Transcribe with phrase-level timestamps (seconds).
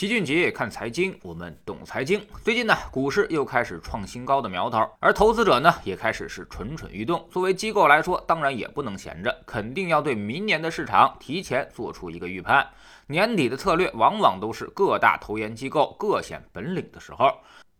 [0.00, 2.26] 齐俊杰看财经，我们懂财经。
[2.42, 7.28] 最近呢，股市又开始创新高的苗头，而投资者呢，也开始是蠢蠢欲动。
[7.30, 12.66] 作为机构来说，当然也不能闲着，肯定要对明年的市场提前做出一个预判。
[13.08, 17.30] 年底的策略往往都是各大投研机构各显本领的时候。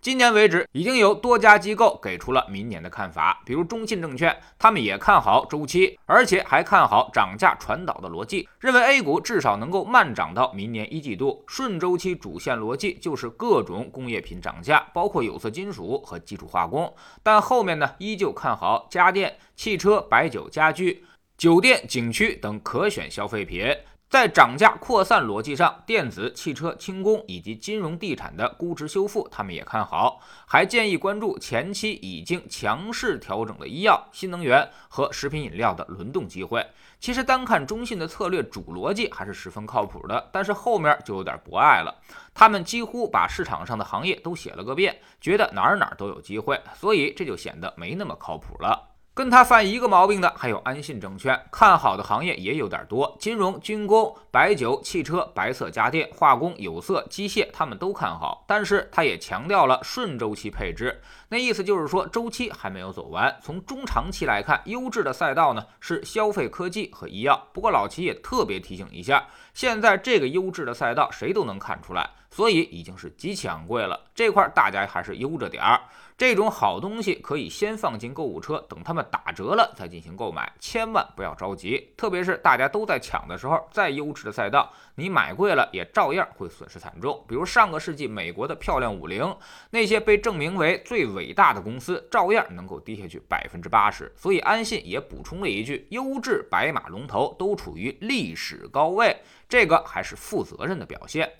[0.00, 11.44] 今年为止，已经有多家机构给出了明年的看法，比如中信证券，他们也看好周期，而且还看好涨价传导的逻辑，认为 A 股至少能够慢涨到明年一季度。
[11.46, 21.04] 顺周期主线逻辑就是各种工业品涨价，包括有色金属和基础化工，但后面呢，依旧看好家电、汽车、白酒、家居、
[21.36, 23.66] 酒店、景区等可选消费品。
[24.10, 36.66] 在涨价扩散逻辑上，电子、汽车、轻工以及金融地产的估值修复，他们也看好，还建议关注前期已经强势调整的医药、新能源和食品饮料的轮动机会。
[36.98, 41.94] 其实单看中信的策略主逻辑还是十分靠谱的，但是后面就有点不爱了。
[42.34, 48.89] 他们几乎把市场上的行业都写了个遍，觉得哪儿哪儿都有机会，所以这就显得没那么靠谱了。
[49.12, 58.44] 跟他犯一个毛病的还有安信证券，看好的行业也有点多，金融、军工、白酒、汽车、白色家电、化工、有色、机械，他们都看好。
[58.46, 63.36] 但是他也强调了顺周期配置，那意思就是说周期还没有走完。
[63.42, 67.48] 从中长期来看，优质的赛道呢是消费科技和医药。
[67.52, 74.08] 不过老齐也特别提醒一下，现在这个优质的赛道谁都能看出来，所以已经是极其昂贵了。
[74.14, 75.80] 这块大家还是悠着点儿。
[76.16, 81.94] 这种好东西可以先放进购物车，等他们打折了再进行购买，千万不要着急。
[81.96, 87.24] 特别是大家都在抢的时候，再优质的赛道，你买贵了也照样会损失惨重。
[87.26, 89.34] 比如上个世纪美国的漂亮五零，
[89.70, 94.12] 那些被证明为最伟大的公司，照样能够跌下去百分之八十。
[94.14, 99.16] 所以安信也补充了一句：优质白马龙头都处于历史高位，
[99.48, 101.32] 这个还是负责任的表现。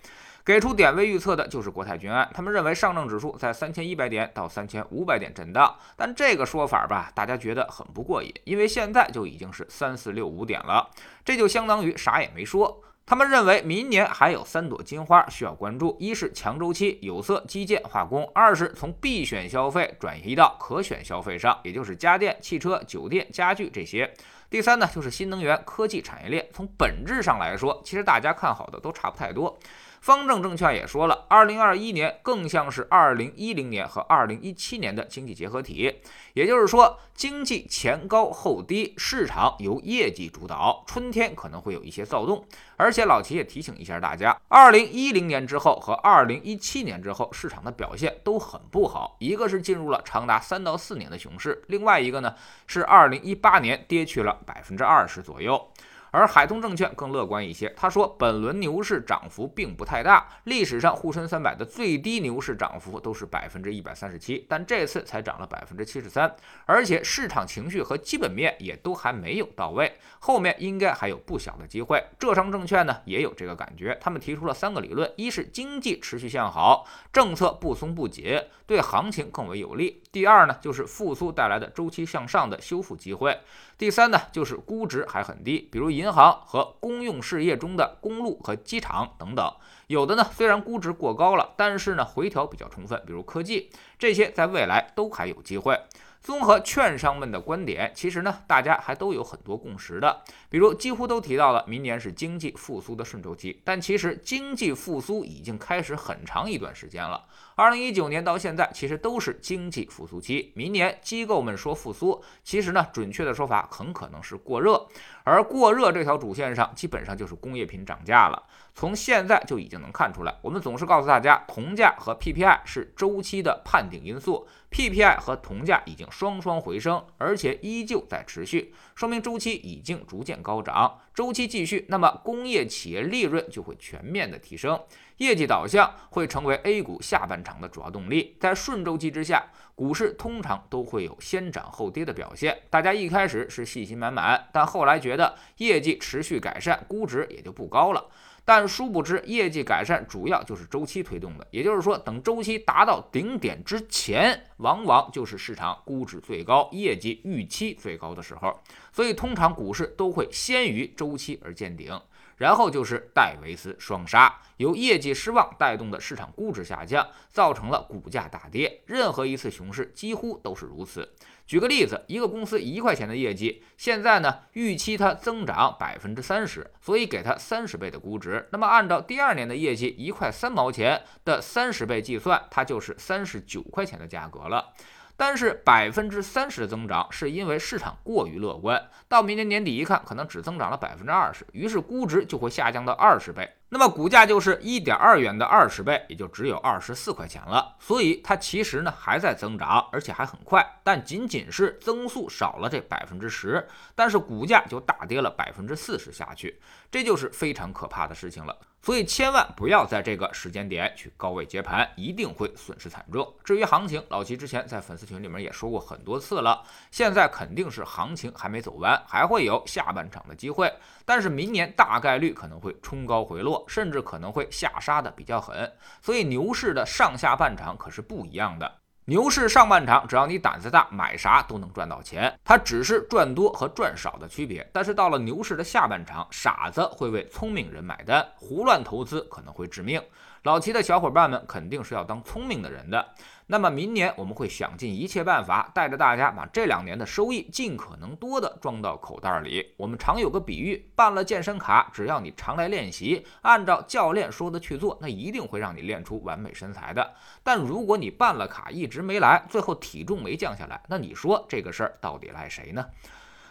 [0.44, 10.91] 给出点位预测的就是国泰君安，他们认为上证指数在三千一百点到三千五百点震荡，但这个说法吧，大家觉得很不过瘾，因为现在就已经是三四六五点了，
[11.25, 12.82] 这就相当于啥也没说。
[13.06, 24.09] 他们认为明年还有三朵金花需要关注：一是强周期有色、基建、化工；二是从必选消费转移到可选消费上，也就是家电、汽车、酒店、家具这些；
[24.48, 26.47] 第三呢，就是新能源科技产业链。
[26.53, 29.59] 从本质上来说，其实大家看好的都差不太多。
[30.00, 36.00] 方正证券也说了，二零二一年更像是二零一零年和二零一七年的经济结合体，
[36.33, 42.44] 也就是说，经济前高后低，市场由业绩主导，春天可能会有一些躁动。
[42.78, 52.34] 而且老齐也提醒一下大家，二零一零年之后和二零一七年之后，市场的表现都很不好，一个是进入了长达三到四年的熊市，另外一个呢
[52.67, 55.69] 是二零一八年跌去了百分之二十左右。
[56.12, 66.34] 而海通证券更乐观一些，他说本轮牛市涨幅并不太大，历史上沪深三百的最低牛市涨幅都是百分之一百三十七，但这次才涨了百分之七十三，
[66.66, 72.04] 而且市场情绪和基本面也都还没有到位，后面应该还有不小的机会。
[72.19, 83.32] 浙商证券呢也有这个感觉，他们提出了三个理论：一是经济持续向好，政策不松不紧，对行情更为有利；第二呢就是复苏带来的周期向上的修复机会；
[83.78, 86.00] 第三呢就是估值还很低，比如以。
[86.00, 89.55] 银行和公用事业中的公路和机场等等，
[89.87, 95.78] 有的呢虽然估值过高了，但是呢回调比较充分，比如科技，这些在未来都还有机会。
[96.22, 114.87] 综合券商们的观点，其实呢，大家还都有很多共识的，比如几乎都提到了明年是经济复苏的顺周期，但其实经济复苏已经开始很长一段时间了，二零一九年到现在其实都是经济复苏期，明年机构们说复苏，其实呢，准确的说法很可能是过热，
[115.25, 118.42] 而过热这条主线上基本上就是工业品涨价了，
[118.75, 124.47] 从现在就已经能看出来，我们总是告诉大家，铜价和 PPI 是周期的判定因素。
[124.70, 131.00] PPI 和铜价已经双双回升，而且依旧在持续，说明周期已经逐渐高涨。
[131.12, 134.81] 周期继续，那么工业企业利润就会全面的提升，
[135.16, 138.37] 业绩导向会成为 A 股下半场的主要动力。
[138.38, 142.56] 在顺周期之下，股市通常都会有先涨后跌的表现。
[142.70, 148.08] 大家一开始是信心满满，但后来觉得业绩持续改善，估值也就不高了。
[148.44, 158.60] 但殊不知，业绩改善主要就是周期推动的，也就是说，等周期达到顶点之前，往往就是市场估值最高、业绩预期最高的时候。
[158.92, 162.00] 所以，通常股市都会先于周期而见顶。
[162.37, 168.81] 然后就是戴维斯双杀，由业绩失望带动的市场估值下降，造成了股价大跌。
[168.86, 171.06] 任何一次熊市几乎都是如此。
[171.50, 178.49] 举个例子，一个公司一块钱的业绩，现在呢预期它增长百分之三十，所以给它三十倍的估值。
[178.52, 184.73] 那么按照第二年的业绩一块三毛钱的三十倍计算，它就是三十九块钱的价格了。
[185.20, 197.76] 但是百分之三十的增长是因为市场过于乐观，到明年年底一看，可能只增长了百分之二十，于是估值就会下降到二十倍，那么股价就是一点二元的二十倍，也就只有二十四块钱了。
[197.78, 206.58] 所以它其实呢还在增长，而且还很快，但仅仅是增速少了这百分之十，但是股价就大跌了百分之四十下去，
[206.90, 208.56] 这就是非常可怕的事情了。
[208.82, 213.31] 所以千万不要在这个时间点去高位接盘，一定会损失惨重。
[213.44, 220.73] 至于行情，老齐之前在粉丝群里面也说过很多次了，现在肯定是行情还没走完，还会有下半场的机会。
[221.05, 225.71] 但是明年大概率可能会冲高回落，甚至可能会下杀的比较狠。
[226.00, 228.81] 所以牛市的上下半场可是不一样的。
[229.10, 234.64] 牛市上半场，只要你胆子大，买啥都能赚到钱，它只是赚多和赚少的区别。
[234.72, 240.00] 但是到了牛市的下半场，傻子会为聪明人买单，胡乱投资可能会致命。
[240.44, 243.04] 老齐的小伙伴们肯定是要当聪明的人的。
[243.50, 249.75] 那么明年我们会想尽一切办法，带着大家把这两年的收益尽可能多的装到口袋里。
[249.76, 257.12] 我们常有个比喻，办了健身卡，只要你常来练习，按照教练说的去做，那一定会让你练出完美身材的。
[257.43, 262.87] 但如果你办了卡一直没来，最后体重没降下来，那你说这个事儿到底赖谁呢？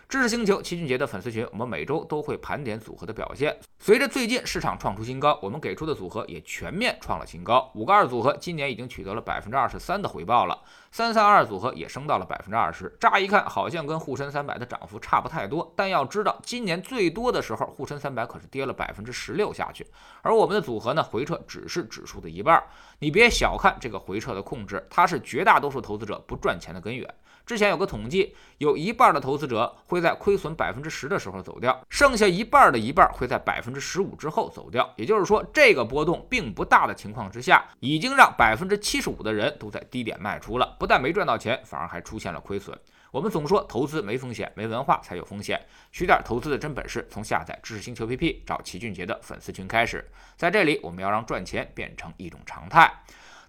[0.09, 3.55] 知识星球齐俊杰的粉丝群，我们每周都会盘点组合的表现。
[3.77, 7.71] 随着最近市场创出新高，我们给出的组合也全面创了新高。
[7.75, 10.59] 五个二组合今年已经取得了百分之二十三的回报了，
[10.91, 12.95] 三三二组合也升到了百分之二十。
[12.99, 19.85] 乍一看好像跟沪深三百的涨幅差不太多，但要知道今年最多的时候，沪深三百可是跌了百分之十六下去，
[20.21, 22.61] 而我们的组合呢，回撤只是指数的一半。
[22.99, 27.07] 你别小看这个回撤的控制，它是绝大多数投资者不赚钱的根源。
[27.45, 34.87] 之前有个统计，有一半的投资者会在亏损百分之十的时候走掉，剩下一半的一半会在百分之十五之后走掉。
[34.97, 42.75] 也就是说，这个波动并不大的情况之下，已经让百分之七十五的人都在低点卖出了，不但没赚到钱，反而还出现了亏损。
[43.11, 45.59] 我们总说投资没风险，没文化才有风险。
[45.91, 50.09] 学点投资的真本事，从下载知识星球 APP 找齐俊杰的粉丝群开始。
[50.37, 52.89] 在这里，我们要让赚钱变成一种常态。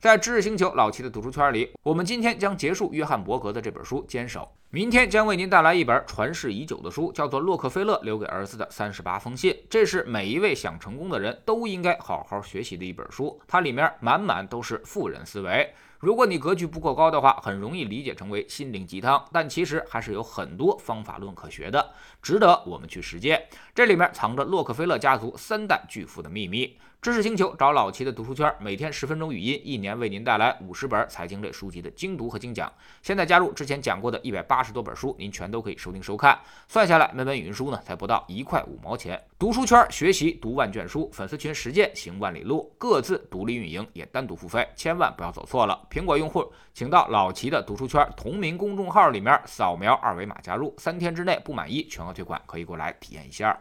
[0.01, 4.41] 在知识星球老齐的读书圈里，我们今天将结束约翰伯格的这本书《坚守》，
[4.71, 9.53] 明天将为您带来一本传世已久的书，叫做《洛克菲勒留给儿子的三十八封信》。
[9.69, 15.71] 这是每一位想成功的人都应该好好学习的一本书，它里面满满都是富人思维。
[16.01, 21.91] 如果你格局不够高的话，很容易理解成为心灵鸡汤，但其实还是有很多方法论可学的，
[22.23, 23.47] 值得我们去实践。
[23.75, 26.75] 这里面藏着洛克菲勒家族三代巨富的秘密。
[27.03, 32.71] 知识星球找老齐的读书圈，每天十分钟语音，一年为您带来五十本财经类书籍的精读和精讲。
[33.01, 36.39] 现在加入之前讲过的一百八十多本书，您全都可以收听收看。
[36.69, 39.19] 算下来，每本语音书呢才不到一块五毛钱。
[39.39, 45.87] 读书圈学习读万卷书，粉丝群实践行万里路，各自独立运营也单独付费，千万不要走错了。
[45.91, 53.59] 苹果用户请到老齐的读书圈同名公众号里面扫描二维码加入，三天之内不满意全额退款，可以过来体验一下。